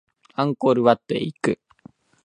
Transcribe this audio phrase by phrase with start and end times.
[0.33, 1.59] アンコールワットへ行く